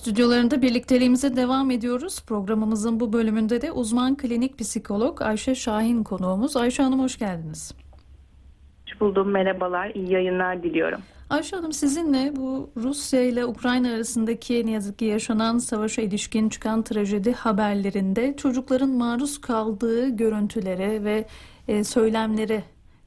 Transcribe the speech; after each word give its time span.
stüdyolarında 0.00 0.62
birlikteliğimize 0.62 1.36
devam 1.36 1.70
ediyoruz. 1.70 2.20
Programımızın 2.26 3.00
bu 3.00 3.12
bölümünde 3.12 3.60
de 3.60 3.72
uzman 3.72 4.16
klinik 4.16 4.58
psikolog 4.58 5.22
Ayşe 5.22 5.54
Şahin 5.54 6.04
konuğumuz. 6.04 6.56
Ayşe 6.56 6.82
Hanım 6.82 7.00
hoş 7.00 7.18
geldiniz. 7.18 7.74
Hoş 8.86 9.00
buldum. 9.00 9.30
Merhabalar. 9.30 9.90
İyi 9.94 10.12
yayınlar 10.12 10.62
diliyorum. 10.62 11.00
Ayşe 11.30 11.56
Hanım 11.56 11.72
sizinle 11.72 12.36
bu 12.36 12.70
Rusya 12.76 13.22
ile 13.22 13.44
Ukrayna 13.44 13.88
arasındaki 13.88 14.66
ne 14.66 14.70
yazık 14.70 14.98
ki 14.98 15.04
yaşanan 15.04 15.58
savaşa 15.58 16.02
ilişkin 16.02 16.48
çıkan 16.48 16.82
trajedi 16.82 17.32
haberlerinde 17.32 18.36
çocukların 18.36 18.90
maruz 18.90 19.40
kaldığı 19.40 20.08
görüntülere 20.08 21.04
ve 21.04 21.26
e, 21.68 21.84
söylemlere 21.84 22.62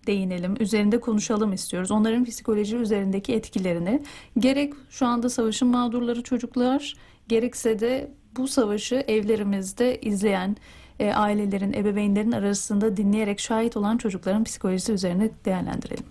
değinelim, 0.07 0.55
üzerinde 0.59 0.99
konuşalım 0.99 1.53
istiyoruz. 1.53 1.91
Onların 1.91 2.25
psikoloji 2.25 2.77
üzerindeki 2.77 3.33
etkilerini 3.33 4.01
gerek 4.39 4.73
şu 4.89 5.05
anda 5.05 5.29
savaşın 5.29 5.67
mağdurları 5.67 6.23
çocuklar 6.23 6.95
gerekse 7.27 7.79
de 7.79 8.11
bu 8.37 8.47
savaşı 8.47 8.95
evlerimizde 8.95 10.01
izleyen 10.01 10.55
e, 10.99 11.13
ailelerin, 11.13 11.73
ebeveynlerin 11.73 12.31
arasında 12.31 12.97
dinleyerek 12.97 13.39
şahit 13.39 13.77
olan 13.77 13.97
çocukların 13.97 14.43
psikolojisi 14.43 14.93
üzerine 14.93 15.29
değerlendirelim. 15.45 16.05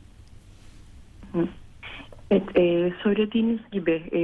Evet, 2.30 2.56
e, 2.56 2.92
söylediğiniz 3.02 3.60
gibi 3.72 4.02
e, 4.12 4.20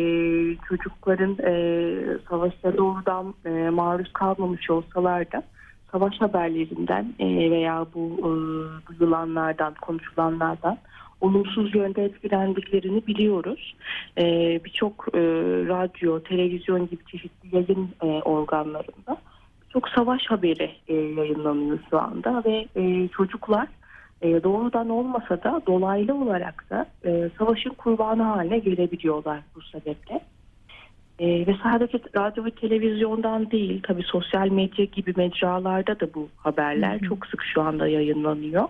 çocukların 0.68 1.36
e, 1.44 2.18
savaşta 2.28 2.76
doğrudan 2.76 3.34
e, 3.46 3.70
maruz 3.70 4.12
kalmamış 4.12 4.70
olsalar 4.70 5.32
da 5.32 5.42
savaş 5.92 6.20
haberlerinden 6.20 7.14
e, 7.18 7.50
veya 7.50 7.86
bu 7.94 8.16
e, 8.18 8.30
duyulanlardan, 8.98 9.74
konuşulanlardan 9.74 10.78
olumsuz 11.20 11.74
yönde 11.74 12.04
etkilendiklerini 12.04 13.06
biliyoruz. 13.06 13.76
E, 14.18 14.24
Birçok 14.64 15.08
e, 15.14 15.20
radyo, 15.68 16.20
televizyon 16.20 16.88
gibi 16.88 17.04
çeşitli 17.04 17.56
yayın 17.56 17.88
organlarında 18.24 19.16
çok 19.72 19.88
savaş 19.88 20.26
haberi 20.26 20.70
e, 20.88 20.94
yayınlanıyor 20.94 21.78
şu 21.90 22.00
anda 22.00 22.42
ve 22.46 22.68
çocuklar 23.08 23.68
doğrudan 24.22 24.88
olmasa 24.88 25.42
da 25.42 25.62
dolaylı 25.66 26.14
olarak 26.14 26.70
da 26.70 26.86
savaşın 27.38 27.70
kurbanı 27.70 28.22
haline 28.22 28.58
gelebiliyorlar 28.58 29.40
bu 29.54 29.62
sebeple. 29.62 30.20
E, 31.18 31.46
ve 31.46 31.56
sadece 31.62 31.98
radyo 32.16 32.44
ve 32.44 32.50
televizyondan 32.50 33.50
değil 33.50 33.80
tabi 33.82 34.02
sosyal 34.02 34.48
medya 34.48 34.84
gibi 34.84 35.12
mecralarda 35.16 36.00
da 36.00 36.14
bu 36.14 36.28
haberler 36.36 37.00
çok 37.00 37.26
sık 37.26 37.42
şu 37.54 37.62
anda 37.62 37.88
yayınlanıyor. 37.88 38.64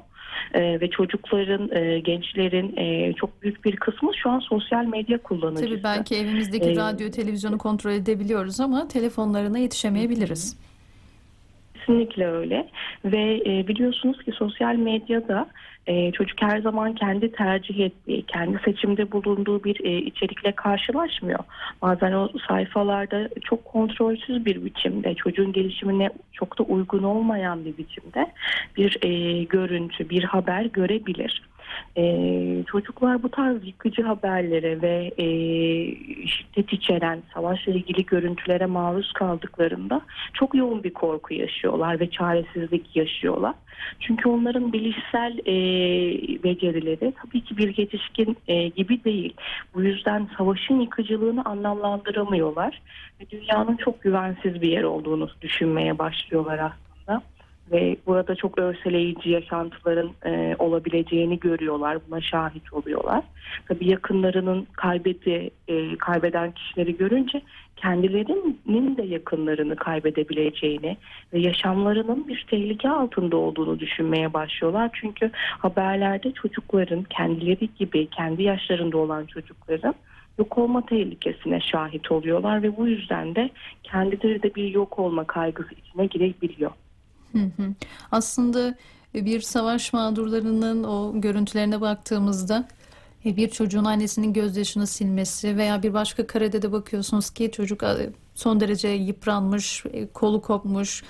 E, 0.54 0.80
ve 0.80 0.90
çocukların, 0.90 1.70
e, 1.76 1.98
gençlerin 1.98 2.76
e, 2.76 3.12
çok 3.12 3.42
büyük 3.42 3.64
bir 3.64 3.76
kısmı 3.76 4.10
şu 4.22 4.30
an 4.30 4.38
sosyal 4.38 4.84
medya 4.84 5.22
kullanıcısı. 5.22 5.68
Tabii 5.68 5.84
belki 5.84 6.16
evimizdeki 6.16 6.70
ee, 6.70 6.76
radyo, 6.76 7.10
televizyonu 7.10 7.58
kontrol 7.58 7.92
edebiliyoruz 7.92 8.60
ama 8.60 8.88
telefonlarına 8.88 9.58
yetişemeyebiliriz. 9.58 10.54
Hı. 10.54 10.77
Kesinlikle 11.78 12.26
öyle 12.26 12.68
ve 13.04 13.42
e, 13.46 13.68
biliyorsunuz 13.68 14.24
ki 14.24 14.32
sosyal 14.32 14.74
medyada 14.74 15.48
e, 15.86 16.12
çocuk 16.12 16.42
her 16.42 16.60
zaman 16.60 16.94
kendi 16.94 17.32
tercih 17.32 17.80
ettiği, 17.80 18.22
kendi 18.22 18.58
seçimde 18.64 19.12
bulunduğu 19.12 19.64
bir 19.64 19.84
e, 19.84 19.98
içerikle 19.98 20.52
karşılaşmıyor. 20.52 21.38
Bazen 21.82 22.12
o 22.12 22.28
sayfalarda 22.48 23.28
çok 23.44 23.64
kontrolsüz 23.64 24.46
bir 24.46 24.64
biçimde, 24.64 25.14
çocuğun 25.14 25.52
gelişimine 25.52 26.10
çok 26.32 26.58
da 26.58 26.62
uygun 26.62 27.02
olmayan 27.02 27.64
bir 27.64 27.76
biçimde 27.76 28.26
bir 28.76 28.98
e, 29.02 29.42
görüntü, 29.44 30.10
bir 30.10 30.24
haber 30.24 30.64
görebilir. 30.64 31.42
Ee, 31.96 32.64
çocuklar 32.66 33.22
bu 33.22 33.28
tarz 33.28 33.66
yıkıcı 33.66 34.02
haberlere 34.02 34.82
ve 34.82 35.10
e, 35.18 35.26
şiddet 36.26 36.72
içeren 36.72 37.22
savaşla 37.34 37.72
ilgili 37.72 38.06
görüntülere 38.06 38.66
maruz 38.66 39.12
kaldıklarında 39.12 40.00
çok 40.34 40.54
yoğun 40.54 40.84
bir 40.84 40.92
korku 40.92 41.34
yaşıyorlar 41.34 42.00
ve 42.00 42.10
çaresizlik 42.10 42.96
yaşıyorlar. 42.96 43.54
Çünkü 44.00 44.28
onların 44.28 44.72
bilişsel 44.72 45.38
e, 45.38 45.54
becerileri 46.42 47.12
tabii 47.22 47.40
ki 47.40 47.56
bir 47.56 47.76
yetişkin 47.76 48.36
e, 48.48 48.68
gibi 48.68 49.04
değil. 49.04 49.34
Bu 49.74 49.82
yüzden 49.82 50.28
savaşın 50.38 50.80
yıkıcılığını 50.80 51.44
anlamlandıramıyorlar 51.44 52.82
ve 53.20 53.30
dünyanın 53.30 53.76
çok 53.76 54.02
güvensiz 54.02 54.62
bir 54.62 54.68
yer 54.68 54.82
olduğunu 54.82 55.28
düşünmeye 55.42 55.98
başlıyorlar 55.98 56.58
aslında 56.58 57.22
ve 57.72 57.96
burada 58.06 58.34
çok 58.34 58.58
örseleyici 58.58 59.30
yaşantıların 59.30 60.10
e, 60.24 60.56
olabileceğini 60.58 61.40
görüyorlar. 61.40 61.98
Buna 62.08 62.20
şahit 62.20 62.72
oluyorlar. 62.72 63.24
Tabii 63.68 63.90
yakınlarının 63.90 64.66
kaybeti, 64.72 65.50
e, 65.68 65.96
kaybeden 65.96 66.52
kişileri 66.52 66.96
görünce 66.96 67.42
kendilerinin 67.76 68.96
de 68.96 69.02
yakınlarını 69.02 69.76
kaybedebileceğini 69.76 70.96
ve 71.32 71.40
yaşamlarının 71.40 72.28
bir 72.28 72.46
tehlike 72.50 72.90
altında 72.90 73.36
olduğunu 73.36 73.78
düşünmeye 73.78 74.32
başlıyorlar. 74.32 74.90
Çünkü 74.92 75.30
haberlerde 75.34 76.32
çocukların 76.32 77.02
kendileri 77.02 77.68
gibi 77.78 78.06
kendi 78.06 78.42
yaşlarında 78.42 78.98
olan 78.98 79.26
çocukların 79.26 79.94
yok 80.38 80.58
olma 80.58 80.86
tehlikesine 80.86 81.60
şahit 81.60 82.12
oluyorlar 82.12 82.62
ve 82.62 82.76
bu 82.76 82.86
yüzden 82.88 83.34
de 83.34 83.50
kendileri 83.82 84.42
de 84.42 84.54
bir 84.54 84.68
yok 84.68 84.98
olma 84.98 85.24
kaygısı 85.24 85.74
içine 85.74 86.06
girebiliyor. 86.06 86.70
Aslında 88.12 88.74
bir 89.14 89.40
savaş 89.40 89.92
mağdurlarının 89.92 90.84
o 90.84 91.20
görüntülerine 91.20 91.80
baktığımızda 91.80 92.68
e, 93.24 93.36
bir 93.36 93.48
çocuğun 93.48 93.84
annesinin 93.84 94.32
gözyaşını 94.32 94.86
silmesi 94.86 95.56
veya 95.56 95.82
bir 95.82 95.94
başka 95.94 96.26
karede 96.26 96.62
de 96.62 96.72
bakıyorsunuz 96.72 97.30
ki 97.30 97.50
çocuk 97.52 97.82
e, 97.82 98.10
son 98.34 98.60
derece 98.60 98.88
yıpranmış, 98.88 99.84
e, 99.92 100.06
kolu 100.06 100.42
kopmuş, 100.42 101.04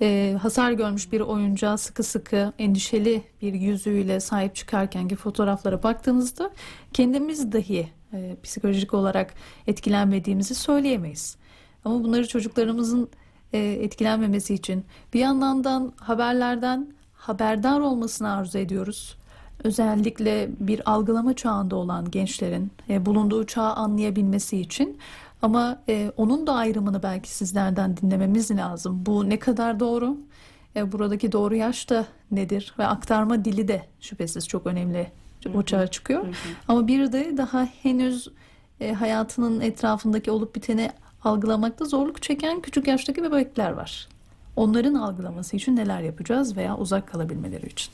e, 0.00 0.36
hasar 0.42 0.72
görmüş 0.72 1.12
bir 1.12 1.20
oyuncağa 1.20 1.76
sıkı 1.76 2.02
sıkı 2.02 2.52
endişeli 2.58 3.22
bir 3.42 3.54
yüzüyle 3.54 4.20
sahip 4.20 4.54
çıkarken 4.54 5.08
ki 5.08 5.16
fotoğraflara 5.16 5.82
baktığınızda 5.82 6.50
kendimiz 6.92 7.52
dahi 7.52 7.88
e, 8.12 8.36
psikolojik 8.42 8.94
olarak 8.94 9.34
etkilenmediğimizi 9.66 10.54
söyleyemeyiz. 10.54 11.36
Ama 11.84 12.04
bunları 12.04 12.28
çocuklarımızın 12.28 13.10
e, 13.52 13.58
etkilenmemesi 13.58 14.54
için 14.54 14.84
bir 15.14 15.20
yandan 15.20 15.92
haberlerden 15.96 16.86
haberdar 17.14 17.80
olmasını 17.80 18.32
arzu 18.32 18.58
ediyoruz. 18.58 19.16
Özellikle 19.64 20.50
bir 20.60 20.90
algılama 20.90 21.34
çağında 21.34 21.76
olan 21.76 22.10
gençlerin 22.10 22.72
e, 22.88 23.06
bulunduğu 23.06 23.46
çağı 23.46 23.72
anlayabilmesi 23.72 24.60
için 24.60 24.98
ama 25.42 25.78
e, 25.88 26.12
onun 26.16 26.46
da 26.46 26.54
ayrımını 26.54 27.02
belki 27.02 27.30
sizlerden 27.30 27.96
dinlememiz 27.96 28.50
lazım. 28.50 29.06
Bu 29.06 29.30
ne 29.30 29.38
kadar 29.38 29.80
doğru? 29.80 30.16
E, 30.76 30.92
buradaki 30.92 31.32
doğru 31.32 31.54
yaş 31.54 31.90
da 31.90 32.06
nedir? 32.30 32.74
Ve 32.78 32.86
aktarma 32.86 33.44
dili 33.44 33.68
de 33.68 33.82
şüphesiz 34.00 34.48
çok 34.48 34.66
önemli 34.66 35.12
o 35.54 35.62
çağa 35.62 35.86
çıkıyor. 35.86 36.26
Ama 36.68 36.88
bir 36.88 37.12
de 37.12 37.36
daha 37.36 37.64
henüz 37.82 38.28
e, 38.80 38.92
hayatının 38.92 39.60
etrafındaki 39.60 40.30
olup 40.30 40.54
biteni 40.54 40.90
algılamakta 41.24 41.84
zorluk 41.84 42.22
çeken 42.22 42.60
küçük 42.60 42.88
yaştaki 42.88 43.22
bebekler 43.22 43.70
var. 43.70 44.08
Onların 44.56 44.94
algılaması 44.94 45.56
için 45.56 45.76
neler 45.76 46.00
yapacağız 46.00 46.56
veya 46.56 46.76
uzak 46.76 47.08
kalabilmeleri 47.08 47.66
için? 47.66 47.92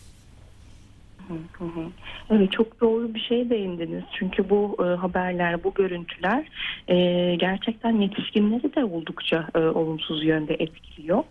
Evet 2.30 2.52
çok 2.52 2.80
doğru 2.80 3.14
bir 3.14 3.20
şey 3.20 3.50
değindiniz. 3.50 4.04
Çünkü 4.12 4.50
bu 4.50 4.76
e, 4.80 4.82
haberler, 4.82 5.64
bu 5.64 5.74
görüntüler 5.74 6.44
e, 6.88 6.96
gerçekten 7.34 8.00
yetişkinleri 8.00 8.74
de 8.74 8.84
oldukça 8.84 9.48
e, 9.54 9.58
olumsuz 9.58 10.24
yönde 10.24 10.54
etkiliyor. 10.54 11.22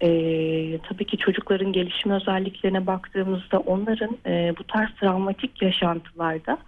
E, 0.00 0.08
tabii 0.78 1.04
ki 1.04 1.16
çocukların 1.16 1.72
gelişim 1.72 2.10
özelliklerine 2.10 2.86
baktığımızda 2.86 3.58
onların 3.58 4.16
e, 4.26 4.54
bu 4.58 4.64
tarz 4.64 4.90
travmatik 5.00 5.62
yaşantılarda 5.62 6.58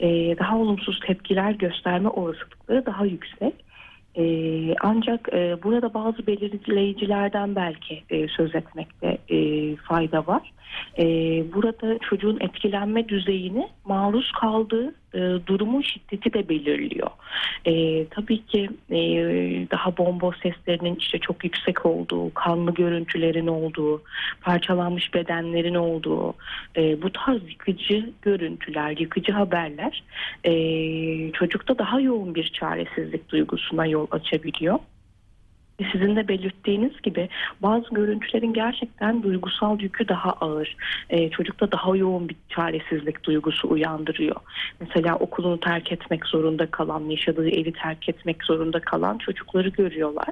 e, 0.00 0.08
daha 0.38 0.58
olumsuz 0.58 1.00
tepkiler 1.00 1.50
gösterme 1.50 2.08
olasılıkları 2.08 2.86
daha 2.86 3.04
yüksek. 3.04 3.71
E, 4.16 4.74
ancak 4.80 5.28
e, 5.32 5.62
burada 5.62 5.94
bazı 5.94 6.26
belirleyicilerden 6.26 7.56
belki 7.56 8.02
e, 8.10 8.28
söz 8.28 8.54
etmekte 8.54 9.18
e, 9.28 9.76
fayda 9.76 10.26
var. 10.26 10.52
E, 10.98 11.04
burada 11.52 11.98
çocuğun 11.98 12.38
etkilenme 12.40 13.08
düzeyini 13.08 13.68
maruz 13.84 14.32
kaldığı 14.32 14.94
e, 15.14 15.18
durumun 15.46 15.82
şiddeti 15.82 16.32
de 16.32 16.48
belirliyor. 16.48 17.10
E, 17.64 18.06
tabii 18.06 18.46
ki 18.46 18.70
e, 18.90 19.00
daha 19.70 19.96
bomba 19.96 20.30
seslerinin 20.42 20.96
işte 20.96 21.18
çok 21.18 21.44
yüksek 21.44 21.86
olduğu, 21.86 22.34
kanlı 22.34 22.74
görüntülerin 22.74 23.46
olduğu, 23.46 24.02
parçalanmış 24.40 25.14
bedenlerin 25.14 25.74
olduğu, 25.74 26.34
e, 26.76 27.02
bu 27.02 27.12
tarz 27.12 27.50
yıkıcı 27.50 28.10
görüntüler, 28.22 28.96
yıkıcı 28.98 29.32
haberler 29.32 30.02
e, 30.44 30.52
çocukta 31.32 31.78
daha 31.78 32.00
yoğun 32.00 32.34
bir 32.34 32.48
çaresizlik 32.48 33.28
duygusuna 33.28 33.86
yol 33.86 34.06
açabiliyor. 34.10 34.78
Sizin 35.92 36.16
de 36.16 36.28
belirttiğiniz 36.28 37.02
gibi 37.02 37.28
bazı 37.62 37.88
görüntülerin 37.90 38.52
gerçekten 38.52 39.22
duygusal 39.22 39.80
yükü 39.80 40.08
daha 40.08 40.30
ağır. 40.32 40.76
Ee, 41.10 41.30
çocukta 41.30 41.72
daha 41.72 41.96
yoğun 41.96 42.28
bir 42.28 42.36
çaresizlik 42.48 43.24
duygusu 43.24 43.68
uyandırıyor. 43.70 44.36
Mesela 44.80 45.16
okulunu 45.16 45.60
terk 45.60 45.92
etmek 45.92 46.26
zorunda 46.26 46.66
kalan, 46.66 47.00
yaşadığı 47.08 47.48
evi 47.50 47.72
terk 47.72 48.08
etmek 48.08 48.44
zorunda 48.44 48.80
kalan 48.80 49.18
çocukları 49.18 49.68
görüyorlar. 49.68 50.28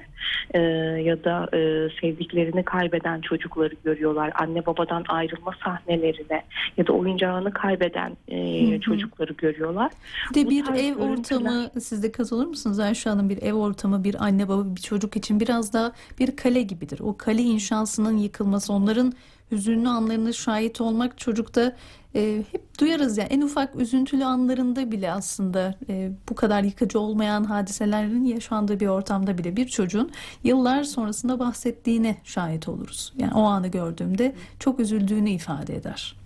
Ee, 0.54 0.58
ya 1.04 1.24
da 1.24 1.48
e, 1.56 1.88
sevdiklerini 2.00 2.64
kaybeden 2.64 3.20
çocukları 3.20 3.74
görüyorlar. 3.84 4.30
Anne 4.34 4.66
babadan 4.66 5.04
ayrılma 5.08 5.52
sahnelerine 5.64 6.42
ya 6.76 6.86
da 6.86 6.92
oyuncağını 6.92 7.52
kaybeden 7.52 8.16
e, 8.28 8.70
Hı 8.70 8.74
hı. 8.74 8.80
çocukları 8.80 9.32
görüyorlar. 9.32 9.92
Bir 10.34 10.40
de 10.40 10.46
Bu 10.46 10.50
bir 10.50 10.64
ev 10.64 10.94
görüntüler- 10.94 11.18
ortamı 11.18 11.70
siz 11.80 12.02
de 12.02 12.12
katılır 12.12 12.46
mısınız 12.46 12.78
Ayşe 12.80 13.10
Hanım? 13.10 13.28
Bir 13.28 13.42
ev 13.42 13.52
ortamı 13.54 14.04
bir 14.04 14.14
anne 14.24 14.48
baba 14.48 14.76
bir 14.76 14.80
çocuk 14.80 15.16
için 15.16 15.29
biraz 15.30 15.72
daha 15.72 15.92
bir 16.18 16.36
kale 16.36 16.62
gibidir. 16.62 17.00
O 17.00 17.16
kale 17.16 17.42
inşasının 17.42 18.16
yıkılması 18.16 18.72
onların 18.72 19.12
hüzünlü 19.52 19.88
anlarına 19.88 20.32
şahit 20.32 20.80
olmak 20.80 21.18
çocukta 21.18 21.76
e, 22.14 22.42
hep 22.52 22.80
duyarız 22.80 23.18
yani 23.18 23.28
en 23.28 23.40
ufak 23.40 23.76
üzüntülü 23.76 24.24
anlarında 24.24 24.92
bile 24.92 25.12
aslında 25.12 25.74
e, 25.88 26.10
bu 26.28 26.34
kadar 26.34 26.62
yıkıcı 26.62 27.00
olmayan 27.00 27.44
hadiselerin 27.44 28.24
yaşandığı 28.24 28.80
bir 28.80 28.86
ortamda 28.86 29.38
bile 29.38 29.56
bir 29.56 29.68
çocuğun 29.68 30.10
yıllar 30.44 30.84
sonrasında 30.84 31.38
bahsettiğine 31.38 32.16
şahit 32.24 32.68
oluruz. 32.68 33.12
Yani 33.16 33.34
o 33.34 33.42
anı 33.42 33.68
gördüğümde 33.68 34.34
çok 34.58 34.80
üzüldüğünü 34.80 35.30
ifade 35.30 35.76
eder. 35.76 36.19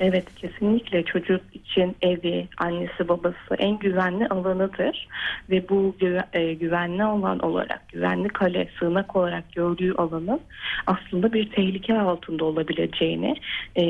Evet 0.00 0.34
kesinlikle 0.34 1.02
çocuk 1.04 1.40
için 1.54 1.96
evi, 2.02 2.48
annesi 2.58 3.08
babası 3.08 3.54
en 3.58 3.78
güvenli 3.78 4.28
alanıdır 4.28 5.08
ve 5.50 5.68
bu 5.68 5.94
güve- 6.00 6.24
e, 6.32 6.54
güvenli 6.54 7.04
alan 7.04 7.38
olarak, 7.38 7.88
güvenli 7.88 8.28
kale, 8.28 8.68
sığınak 8.78 9.16
olarak 9.16 9.52
gördüğü 9.52 9.92
alanın 9.92 10.40
aslında 10.86 11.32
bir 11.32 11.50
tehlike 11.50 12.00
altında 12.00 12.44
olabileceğini 12.44 13.36
e, 13.76 13.84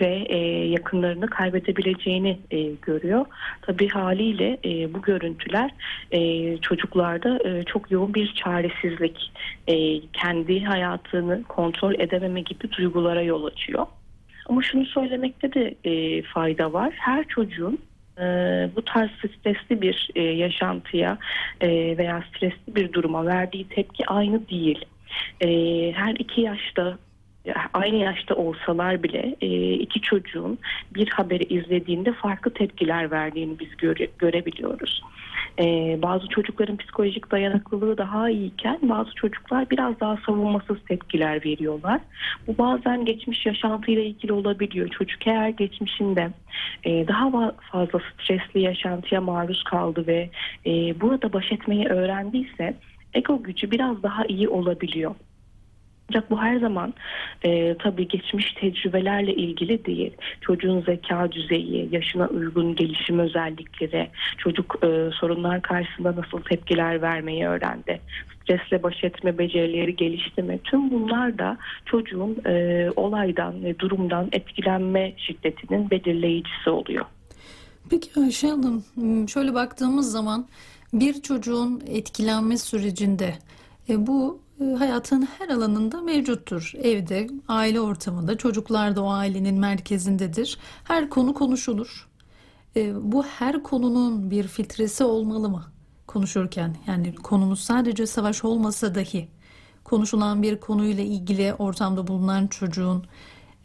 ve 0.00 0.24
e, 0.28 0.38
yakınlarını 0.68 1.26
kaybedebileceğini 1.26 2.38
e, 2.50 2.62
görüyor. 2.82 3.26
Tabii 3.62 3.88
haliyle 3.88 4.58
e, 4.64 4.94
bu 4.94 5.02
görüntüler 5.02 5.70
e, 6.10 6.58
çocuklarda 6.58 7.38
e, 7.48 7.64
çok 7.64 7.90
yoğun 7.90 8.14
bir 8.14 8.34
çaresizlik, 8.34 9.32
e, 9.68 10.00
kendi 10.12 10.64
hayatını 10.64 11.42
kontrol 11.48 11.94
edememe 11.94 12.40
gibi 12.40 12.72
duygulara 12.72 13.22
yol 13.22 13.44
açıyor. 13.44 13.86
Ama 14.48 14.62
şunu 14.62 14.86
söylemekte 14.86 15.54
de 15.54 15.74
e, 15.84 16.22
fayda 16.22 16.72
var. 16.72 16.92
Her 16.96 17.28
çocuğun 17.28 17.78
e, 18.18 18.22
bu 18.76 18.84
tarz 18.84 19.10
stresli 19.10 19.82
bir 19.82 20.10
e, 20.14 20.22
yaşantıya 20.22 21.18
e, 21.60 21.68
veya 21.98 22.24
stresli 22.28 22.74
bir 22.76 22.92
duruma 22.92 23.26
verdiği 23.26 23.68
tepki 23.68 24.06
aynı 24.06 24.48
değil. 24.48 24.84
E, 25.40 25.48
her 25.92 26.14
iki 26.14 26.40
yaşta 26.40 26.98
aynı 27.74 27.96
yaşta 27.96 28.34
olsalar 28.34 29.02
bile 29.02 29.36
e, 29.40 29.72
iki 29.72 30.00
çocuğun 30.00 30.58
bir 30.94 31.08
haberi 31.08 31.44
izlediğinde 31.44 32.12
farklı 32.12 32.54
tepkiler 32.54 33.10
verdiğini 33.10 33.58
biz 33.58 33.76
göre- 33.76 34.08
görebiliyoruz. 34.18 35.02
E, 35.58 35.98
bazı 36.02 36.28
çocukların 36.28 36.76
psikolojik 36.76 37.30
dayanıklılığı 37.30 37.98
daha 37.98 38.30
iyiyken 38.30 38.78
bazı 38.82 39.14
çocuklar 39.14 39.70
biraz 39.70 40.00
daha 40.00 40.16
savunmasız 40.26 40.76
tepkiler 40.88 41.44
veriyorlar. 41.44 42.00
Bu 42.46 42.58
bazen 42.58 43.04
geçmiş 43.04 43.46
yaşantıyla 43.46 44.02
ilgili 44.02 44.32
olabiliyor. 44.32 44.88
Çocuk 44.88 45.26
eğer 45.26 45.48
geçmişinde 45.48 46.30
e, 46.84 47.08
daha 47.08 47.52
fazla 47.72 48.00
stresli 48.14 48.60
yaşantıya 48.60 49.20
maruz 49.20 49.62
kaldı 49.64 50.06
ve 50.06 50.30
e, 50.66 51.00
burada 51.00 51.32
baş 51.32 51.52
etmeyi 51.52 51.86
öğrendiyse 51.86 52.74
ego 53.14 53.42
gücü 53.42 53.70
biraz 53.70 54.02
daha 54.02 54.24
iyi 54.24 54.48
olabiliyor. 54.48 55.14
Ancak 56.10 56.30
bu 56.30 56.40
her 56.40 56.56
zaman 56.56 56.94
e, 57.44 57.76
tabii 57.78 58.08
geçmiş 58.08 58.52
tecrübelerle 58.52 59.34
ilgili 59.34 59.84
değil. 59.84 60.12
Çocuğun 60.40 60.80
zeka 60.80 61.32
düzeyi, 61.32 61.88
yaşına 61.92 62.26
uygun 62.26 62.74
gelişim 62.74 63.18
özellikleri, 63.18 64.10
çocuk 64.38 64.78
e, 64.82 65.10
sorunlar 65.20 65.62
karşısında 65.62 66.16
nasıl 66.16 66.40
tepkiler 66.40 67.02
vermeyi 67.02 67.46
öğrendi, 67.46 68.00
stresle 68.42 68.82
baş 68.82 69.04
etme 69.04 69.38
becerileri 69.38 69.96
gelişti 69.96 70.42
mi? 70.42 70.58
Tüm 70.64 70.90
bunlar 70.90 71.38
da 71.38 71.58
çocuğun 71.84 72.36
e, 72.46 72.86
olaydan 72.96 73.64
ve 73.64 73.78
durumdan 73.78 74.28
etkilenme 74.32 75.12
şiddetinin 75.16 75.90
belirleyicisi 75.90 76.70
oluyor. 76.70 77.04
Peki 77.90 78.20
Ayşe 78.20 78.48
Hanım, 78.48 78.84
şöyle 79.28 79.54
baktığımız 79.54 80.12
zaman 80.12 80.46
bir 80.92 81.22
çocuğun 81.22 81.82
etkilenme 81.86 82.56
sürecinde 82.56 83.34
e, 83.88 84.06
bu 84.06 84.45
hayatın 84.78 85.22
her 85.38 85.48
alanında 85.48 86.00
mevcuttur. 86.00 86.72
Evde, 86.82 87.26
aile 87.48 87.80
ortamında, 87.80 88.38
çocuklar 88.38 88.96
da 88.96 89.02
o 89.02 89.08
ailenin 89.10 89.58
merkezindedir. 89.60 90.58
Her 90.84 91.10
konu 91.10 91.34
konuşulur. 91.34 92.08
E, 92.76 93.12
Bu 93.12 93.22
her 93.24 93.62
konunun 93.62 94.30
bir 94.30 94.48
filtresi 94.48 95.04
olmalı 95.04 95.48
mı 95.48 95.64
konuşurken? 96.06 96.76
Yani 96.86 97.14
konumuz 97.14 97.60
sadece 97.60 98.06
savaş 98.06 98.44
olmasa 98.44 98.94
dahi 98.94 99.28
konuşulan 99.84 100.42
bir 100.42 100.60
konuyla 100.60 101.04
ilgili 101.04 101.54
ortamda 101.54 102.06
bulunan 102.06 102.46
çocuğun 102.46 103.06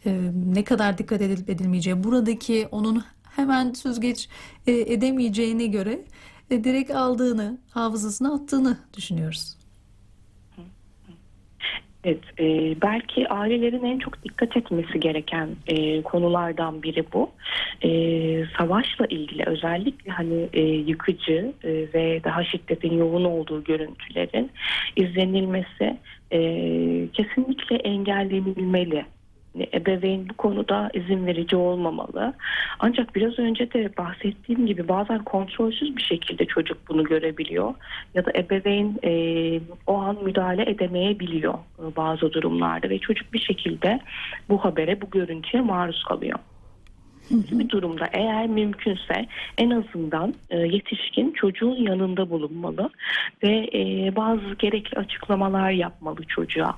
e, 0.06 0.32
ne 0.34 0.64
kadar 0.64 0.98
dikkat 0.98 1.22
edilip 1.22 1.50
edilmeyeceği, 1.50 2.04
buradaki 2.04 2.68
onun 2.72 3.04
hemen 3.24 3.74
süzgeç 3.74 4.30
e, 4.68 4.72
edemeyeceğine 4.74 5.68
göre 5.68 6.06
e, 6.50 6.64
direkt 6.64 6.92
aldığını, 6.92 7.58
hafızasına 7.70 8.34
attığını 8.34 8.78
düşünüyoruz. 8.98 9.61
Evet, 12.03 12.39
e, 12.39 12.75
belki 12.81 13.30
ailelerin 13.30 13.83
en 13.83 14.00
çok 14.00 14.24
dikkat 14.24 14.57
etmesi 14.57 15.00
gereken 15.00 15.50
e, 15.68 16.01
konulardan 16.01 16.83
biri 16.83 17.06
bu. 17.13 17.31
E, 17.81 17.89
savaşla 18.57 19.06
ilgili 19.06 19.44
özellikle 19.45 20.12
hani 20.12 20.50
e, 20.53 20.62
yıkıcı 20.62 21.53
e, 21.63 21.69
ve 21.94 22.24
daha 22.24 22.44
şiddetin 22.44 22.98
yoğun 22.98 23.24
olduğu 23.24 23.63
görüntülerin 23.63 24.51
izlenilmesi 24.95 25.98
e, 26.31 26.39
kesinlikle 27.13 27.75
engellenilmeli. 27.75 29.06
Ebeveyn 29.74 30.30
bu 30.30 30.33
konuda 30.33 30.89
izin 30.94 31.25
verici 31.25 31.56
olmamalı. 31.56 32.33
Ancak 32.80 33.15
biraz 33.15 33.39
önce 33.39 33.74
de 33.74 33.98
bahsettiğim 33.98 34.65
gibi 34.65 34.88
bazen 34.88 35.24
kontrolsüz 35.24 35.98
bir 35.98 36.01
şekilde 36.01 36.45
çocuk 36.45 36.77
bunu 36.89 37.03
görebiliyor. 37.03 37.74
Ya 38.13 38.25
da 38.25 38.31
ebeveyn 38.36 39.00
e, 39.03 39.12
o 39.88 39.98
an 39.98 40.18
müdahale 40.24 40.69
edemeyebiliyor 40.69 41.53
e, 41.53 41.95
bazı 41.95 42.33
durumlarda 42.33 42.89
ve 42.89 43.00
çocuk 43.00 43.33
bir 43.33 43.39
şekilde 43.39 44.00
bu 44.50 44.57
habere, 44.57 45.01
bu 45.01 45.09
görüntüye 45.09 45.63
maruz 45.63 46.03
kalıyor. 46.03 46.39
Bir 47.31 47.69
durumda 47.69 48.10
eğer 48.13 48.48
mümkünse 48.48 49.28
en 49.57 49.69
azından 49.69 50.33
e, 50.50 50.57
yetişkin 50.57 51.31
çocuğun 51.31 51.75
yanında 51.75 52.30
bulunmalı 52.30 52.89
ve 53.44 53.69
e, 53.74 54.16
bazı 54.16 54.56
gerekli 54.60 55.00
açıklamalar 55.00 55.72
yapmalı 55.72 56.24
çocuğa. 56.27 56.75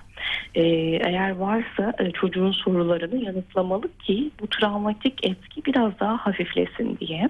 E, 0.56 0.64
eğer 1.06 1.36
varsa 1.36 1.94
e, 2.00 2.12
çocuğun 2.12 2.52
sorularını 2.52 3.24
yanıtlamalı 3.24 3.98
ki 4.00 4.32
bu 4.42 4.48
travmatik 4.48 5.26
etki 5.26 5.66
biraz 5.66 6.00
daha 6.00 6.18
hafiflesin 6.18 6.98
diye. 6.98 7.30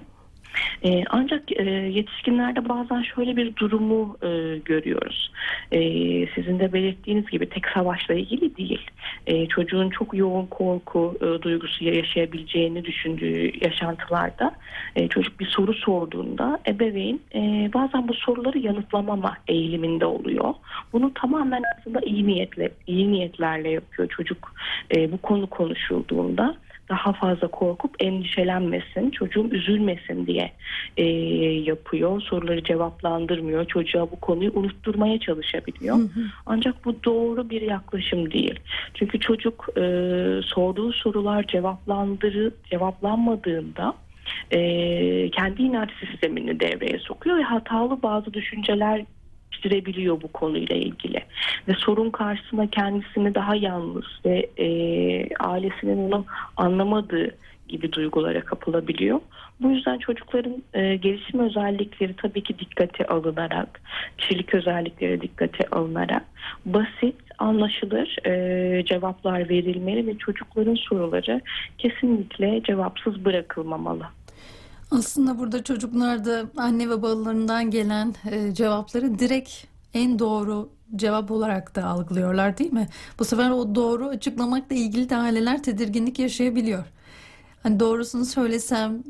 E, 0.84 1.04
ancak 1.10 1.52
e, 1.52 1.64
yetişkinlerde 1.72 2.70
bazen 2.70 3.02
şöyle 3.02 3.36
bir 3.38 3.56
durumu 3.56 4.18
e, 4.22 4.58
görüyoruz. 4.58 5.32
E, 5.72 5.80
sizin 6.28 6.60
de 6.60 6.74
belirttiğiniz 6.74 7.26
gibi 7.30 7.50
tek 7.50 7.68
savaşla 7.68 8.14
ilgili 8.14 8.58
değil. 8.58 8.82
E, 9.28 9.48
çocuğun 9.48 9.90
çok 9.90 10.14
yoğun 10.14 10.46
korku 10.46 11.18
e, 11.22 11.42
duygusu 11.42 11.86
yaşayabileceğini 11.86 12.86
düşündüğü 12.86 13.66
yaşantılarda 13.66 14.56
e, 14.96 15.08
çocuk 15.08 15.40
bir 15.40 15.46
soru 15.46 15.74
sorduğunda 15.74 16.60
ebeveyn 16.68 17.20
e, 17.36 17.70
bazen 17.74 18.08
bu 18.08 18.14
soruları 18.14 18.60
yanıtlamama 18.60 19.38
eğiliminde 19.48 20.06
oluyor. 20.06 20.54
Bunu 20.94 21.14
tamamen 21.14 21.64
aslında 21.78 22.00
iyi 22.02 22.28
niyetle 22.28 22.72
iyi 22.88 23.12
niyetlerle 23.12 23.70
yapıyor 23.70 24.10
çocuk 24.10 24.54
e, 24.96 25.12
bu 25.12 25.18
konu 25.18 25.48
konuşulduğunda 25.48 26.56
daha 26.90 27.14
fazla 27.14 27.48
korkup 27.48 27.96
endişelenmesin, 28.00 29.10
çocuğum 29.10 29.50
üzülmesin 29.52 30.28
diye 30.28 30.52
e, 30.98 31.04
yapıyor. 31.64 32.22
Soruları 32.22 32.64
cevaplandırmıyor. 32.64 33.66
Çocuğa 33.66 34.12
bu 34.12 34.20
konuyu 34.20 34.52
unutturmaya 34.54 35.20
çalışabiliyor. 35.20 35.98
Ancak 36.46 36.86
bu 36.86 37.04
doğru 37.04 37.50
bir 37.50 37.62
yaklaşım 37.62 38.32
değil. 38.32 38.60
Çünkü 38.94 39.20
çocuk 39.20 39.70
e, 39.78 39.82
sorduğu 40.46 40.94
sorular 40.94 41.48
cevaplandırı 41.48 42.52
cevaplanmadığında 42.72 43.94
e, 44.52 44.60
kendi 45.30 45.62
inanç 45.62 45.90
sistemini 46.00 46.60
devreye 46.60 47.00
sokuyor 47.00 47.38
ve 47.38 47.44
hatalı 47.44 48.02
bazı 48.04 48.34
düşünceler 48.34 49.06
geliştirebiliyor 49.64 50.22
bu 50.22 50.28
konuyla 50.28 50.76
ilgili 50.76 51.20
ve 51.68 51.74
sorun 51.78 52.10
karşısında 52.10 52.68
kendisini 52.68 53.36
daha 53.36 53.56
yalnız 53.56 54.06
ve 54.26 54.50
e, 54.58 54.68
ailesinin 55.44 56.12
onu 56.12 56.26
anlamadığı 56.58 57.36
gibi 57.68 57.92
duygulara 57.92 58.46
kapılabiliyor. 58.46 59.20
Bu 59.62 59.70
yüzden 59.72 59.98
çocukların 59.98 60.64
e, 60.74 60.96
gelişim 60.96 61.40
özellikleri 61.40 62.16
tabii 62.16 62.44
ki 62.44 62.60
dikkate 62.60 63.06
alınarak, 63.06 63.82
kişilik 64.18 64.54
özellikleri 64.54 65.22
dikkate 65.22 65.68
alınarak 65.72 66.24
basit, 66.66 67.16
anlaşılır 67.40 68.18
e, 68.28 68.86
cevaplar 68.86 69.50
verilmeli 69.50 70.08
ve 70.08 70.18
çocukların 70.18 70.76
soruları 70.76 71.42
kesinlikle 71.78 72.64
cevapsız 72.64 73.26
bırakılmamalı. 73.26 74.04
Aslında 74.92 75.40
burada 75.40 75.64
çocuklar 75.64 76.26
da 76.26 76.44
anne 76.58 76.90
ve 76.90 77.02
babalarından 77.02 77.72
gelen 77.72 78.14
e, 78.32 78.54
cevapları 78.54 79.20
direkt 79.20 79.50
en 79.94 80.20
doğru 80.20 80.70
cevap 80.96 81.32
olarak 81.32 81.76
da 81.76 81.86
algılıyorlar 81.86 82.58
değil 82.58 82.74
mi? 82.74 82.88
Bu 83.20 83.26
sefer 83.26 83.50
o 83.50 83.76
doğru 83.76 84.08
açıklamakla 84.08 84.76
ilgili 84.76 85.10
de 85.10 85.16
aileler 85.18 85.64
tedirginlik 85.64 86.20
yaşayabiliyor. 86.20 86.86
Hani 87.64 87.80
doğrusunu 87.80 88.26
söylesem 88.26 89.04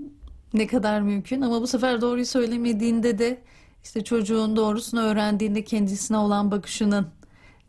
ne 0.53 0.67
kadar 0.67 1.01
mümkün 1.01 1.41
ama 1.41 1.61
bu 1.61 1.67
sefer 1.67 2.01
doğruyu 2.01 2.25
söylemediğinde 2.25 3.17
de 3.17 3.41
işte 3.83 4.03
çocuğun 4.03 4.55
doğrusunu 4.55 5.01
öğrendiğinde 5.01 5.63
kendisine 5.63 6.17
olan 6.17 6.51
bakışının 6.51 7.07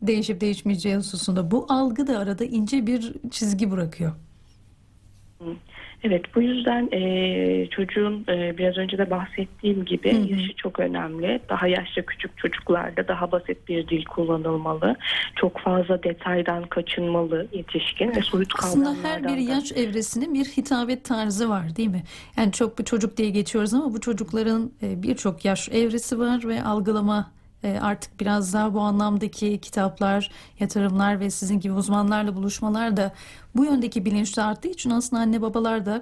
değişip 0.01 0.41
değişmeyeceği 0.41 0.97
hususunda 0.97 1.51
bu 1.51 1.65
algı 1.69 2.07
da 2.07 2.19
arada 2.19 2.45
ince 2.45 2.87
bir 2.87 3.13
çizgi 3.31 3.71
bırakıyor. 3.71 4.11
Evet 6.03 6.35
bu 6.35 6.41
yüzden 6.41 6.89
e, 6.91 7.67
çocuğun 7.67 8.25
e, 8.29 8.57
biraz 8.57 8.77
önce 8.77 8.97
de 8.97 9.09
bahsettiğim 9.09 9.85
gibi 9.85 10.13
Hı 10.13 10.17
hı. 10.17 10.31
yaşı 10.31 10.55
çok 10.55 10.79
önemli. 10.79 11.39
Daha 11.49 11.67
yaşça 11.67 12.05
küçük 12.05 12.37
çocuklarda 12.37 13.07
daha 13.07 13.31
basit 13.31 13.67
bir 13.67 13.87
dil 13.87 14.05
kullanılmalı. 14.05 14.95
Çok 15.35 15.59
fazla 15.59 16.03
detaydan 16.03 16.63
kaçınmalı 16.63 17.47
yetişkin 17.51 18.15
ve 18.15 18.21
soyut 18.21 18.53
Aslında 18.59 18.85
kavramlardan 18.85 19.29
her 19.29 19.37
bir 19.37 19.41
yaş 19.41 19.71
evresinin 19.71 20.33
bir 20.33 20.45
hitabet 20.45 21.05
tarzı 21.05 21.49
var 21.49 21.75
değil 21.75 21.89
mi? 21.89 22.03
Yani 22.37 22.51
çok 22.51 22.79
bu 22.79 22.85
çocuk 22.85 23.17
diye 23.17 23.29
geçiyoruz 23.29 23.73
ama 23.73 23.93
bu 23.93 24.01
çocukların 24.01 24.71
birçok 24.81 25.45
yaş 25.45 25.69
evresi 25.69 26.19
var 26.19 26.47
ve 26.47 26.63
algılama 26.63 27.34
artık 27.63 28.19
biraz 28.19 28.53
daha 28.53 28.73
bu 28.73 28.79
anlamdaki 28.79 29.61
kitaplar, 29.61 30.31
yatırımlar 30.59 31.19
ve 31.19 31.29
sizin 31.29 31.59
gibi 31.59 31.73
uzmanlarla 31.73 32.35
buluşmalar 32.35 32.97
da 32.97 33.13
bu 33.55 33.65
yöndeki 33.65 34.05
bilinçli 34.05 34.41
arttığı 34.41 34.67
için 34.67 34.89
aslında 34.89 35.21
anne 35.21 35.41
babalar 35.41 35.85
da 35.85 36.01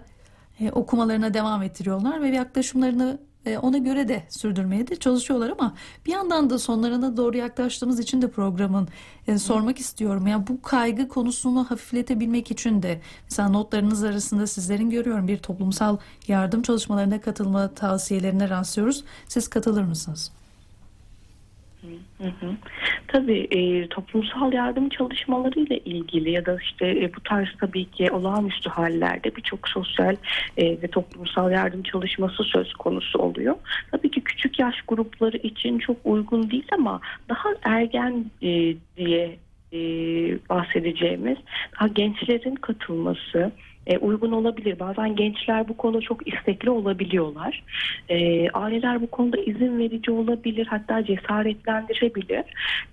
e, 0.59 0.71
okumalarına 0.71 1.33
devam 1.33 1.63
ettiriyorlar 1.63 2.21
ve 2.21 2.27
yaklaşımlarını 2.27 3.19
e, 3.45 3.57
ona 3.57 3.77
göre 3.77 4.07
de 4.07 4.23
sürdürmeye 4.29 4.87
de 4.87 4.95
çalışıyorlar 4.95 5.49
ama 5.49 5.73
bir 6.05 6.11
yandan 6.11 6.49
da 6.49 6.59
sonlarına 6.59 7.17
doğru 7.17 7.37
yaklaştığımız 7.37 7.99
için 7.99 8.21
de 8.21 8.31
programın 8.31 8.87
e, 9.27 9.37
sormak 9.37 9.79
istiyorum. 9.79 10.27
Yani 10.27 10.47
bu 10.47 10.61
kaygı 10.61 11.07
konusunu 11.07 11.71
hafifletebilmek 11.71 12.51
için 12.51 12.83
de 12.83 13.01
mesela 13.23 13.49
notlarınız 13.49 14.03
arasında 14.03 14.47
sizlerin 14.47 14.89
görüyorum 14.89 15.27
bir 15.27 15.37
toplumsal 15.37 15.97
yardım 16.27 16.61
çalışmalarına 16.61 17.21
katılma 17.21 17.73
tavsiyelerine 17.73 18.49
rastlıyoruz. 18.49 19.03
Siz 19.27 19.47
katılır 19.47 19.83
mısınız? 19.83 20.31
Tabii 23.07 23.87
toplumsal 23.89 24.53
yardım 24.53 24.89
çalışmaları 24.89 25.59
ile 25.59 25.77
ilgili 25.77 26.31
ya 26.31 26.45
da 26.45 26.57
işte 26.61 26.87
e, 26.87 27.13
bu 27.15 27.19
tarz 27.19 27.47
tabii 27.59 27.85
ki 27.85 28.11
olağanüstü 28.11 28.69
hallerde 28.69 29.35
birçok 29.35 29.67
sosyal 29.67 30.15
ve 30.57 30.87
toplumsal 30.87 31.51
yardım 31.51 31.83
çalışması 31.83 32.43
söz 32.43 32.73
konusu 32.73 33.19
oluyor. 33.19 33.55
Tabii 33.91 34.11
ki 34.11 34.21
küçük 34.21 34.59
yaş 34.59 34.75
grupları 34.87 35.37
için 35.37 35.79
çok 35.79 35.97
uygun 36.03 36.51
değil 36.51 36.67
ama 36.71 37.01
daha 37.29 37.49
ergen 37.63 38.25
diye 38.97 39.37
bahsedeceğimiz 40.49 41.37
daha 41.79 41.87
gençlerin 41.87 42.55
katılması 42.55 43.51
e, 43.87 43.97
uygun 43.97 44.31
olabilir. 44.31 44.79
Bazen 44.79 45.15
gençler 45.15 45.67
bu 45.67 45.77
konuda 45.77 46.01
çok 46.01 46.27
istekli 46.27 46.69
olabiliyorlar. 46.69 47.63
E, 48.09 48.49
aileler 48.49 49.01
bu 49.01 49.07
konuda 49.07 49.37
izin 49.37 49.79
verici 49.79 50.11
olabilir, 50.11 50.67
hatta 50.67 51.05
cesaretlendirebilir. 51.05 52.43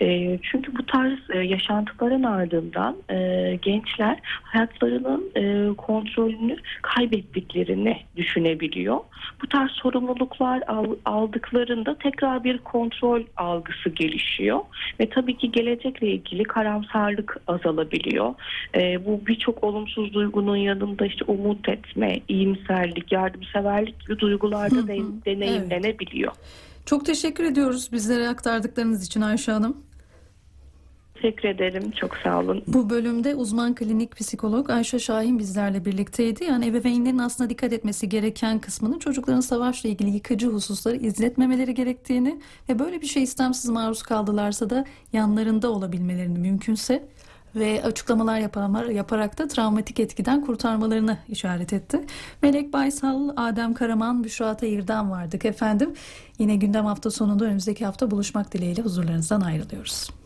E, 0.01 0.39
çünkü 0.43 0.77
bu 0.79 0.87
tarz 0.87 1.19
e, 1.31 1.39
yaşantıların 1.39 2.23
ardından 2.23 2.97
e, 3.11 3.59
gençler 3.63 4.19
hayatlarının 4.25 5.31
e, 5.37 5.75
kontrolünü 5.77 6.57
kaybettiklerini 6.83 7.97
düşünebiliyor. 8.17 8.99
Bu 9.43 9.47
tarz 9.47 9.71
sorumluluklar 9.71 10.63
al- 10.67 10.97
aldıklarında 11.05 11.99
tekrar 11.99 12.45
bir 12.45 12.59
kontrol 12.59 13.23
algısı 13.37 13.91
gelişiyor 13.91 14.61
ve 15.01 15.09
tabii 15.09 15.37
ki 15.37 15.53
gelecekle 15.53 16.07
ilgili 16.07 16.43
karamsarlık 16.43 17.37
azalabiliyor. 17.47 18.35
E, 18.75 19.07
bu 19.07 19.27
birçok 19.27 19.65
olumsuz 19.65 20.15
duygunun 20.15 20.57
yanında 20.81 21.07
işte 21.07 21.25
umut 21.25 21.69
etme, 21.69 22.21
iyimserlik, 22.29 23.13
yardımseverlik 23.13 24.01
gibi 24.01 24.19
duygularda 24.19 24.87
de- 24.87 25.25
deneyimlenebiliyor. 25.27 26.33
Çok 26.87 27.07
teşekkür 27.07 27.45
ediyoruz 27.45 27.93
bizlere 27.93 28.29
aktardıklarınız 28.29 29.07
için 29.07 29.21
Ayşe 29.21 29.53
Hanım. 29.53 29.77
Teşekkür 31.15 31.49
ederim. 31.49 31.91
Çok 31.91 32.17
sağ 32.17 32.41
olun. 32.41 32.63
Bu 32.67 32.91
bölümde 32.91 33.35
uzman 33.35 33.75
klinik 33.75 34.17
psikolog 34.17 34.71
Ayşe 34.71 34.99
Şahin 34.99 35.39
bizlerle 35.39 35.85
birlikteydi. 35.85 36.45
Yani 36.45 36.67
ebeveynlerin 36.67 37.19
aslında 37.19 37.51
dikkat 37.51 37.73
etmesi 37.73 38.09
gereken 38.09 38.59
kısmının 38.59 38.99
çocukların 38.99 39.41
savaşla 39.41 39.89
ilgili 39.89 40.11
yıkıcı 40.11 40.47
hususları 40.47 40.97
izletmemeleri 40.97 41.75
gerektiğini 41.75 42.41
ve 42.69 42.79
böyle 42.79 43.01
bir 43.01 43.07
şey 43.07 43.23
istemsiz 43.23 43.71
maruz 43.71 44.03
kaldılarsa 44.03 44.71
da 44.71 44.85
yanlarında 45.13 45.71
olabilmelerini 45.71 46.39
mümkünse 46.39 47.09
ve 47.55 47.83
açıklamalar 47.85 48.39
yaparak 48.91 49.39
da 49.39 49.49
travmatik 49.49 50.01
etkiden 50.01 50.47
kurtarmalarını 50.47 51.19
işaret 51.29 51.73
etti. 51.73 52.01
Melek 52.43 52.73
Baysal, 52.73 53.29
Adem 53.37 53.75
Karaman, 53.75 54.25
Büşra 54.25 54.57
Tayır'dan 54.57 55.11
vardık 55.11 55.45
efendim. 55.45 55.95
Yine 56.39 56.57
gündem 56.57 56.85
hafta 56.85 57.11
sonunda 57.11 57.45
önümüzdeki 57.45 57.85
hafta 57.85 58.11
buluşmak 58.11 58.53
dileğiyle 58.53 58.83
huzurlarınızdan 58.83 59.41
ayrılıyoruz. 59.41 60.20